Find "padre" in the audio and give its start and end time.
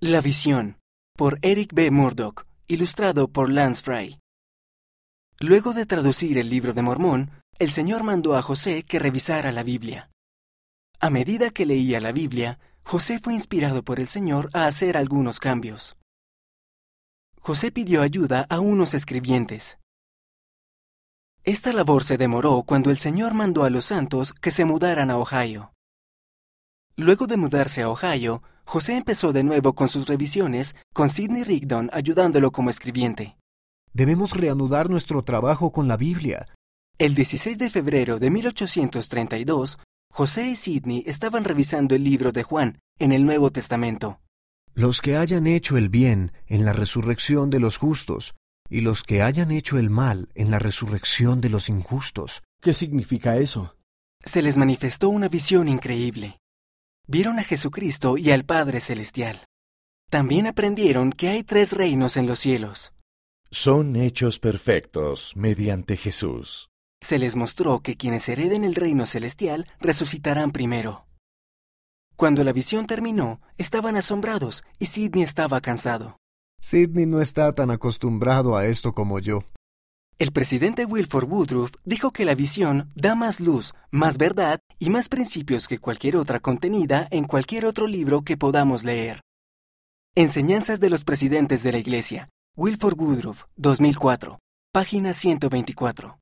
58.44-58.80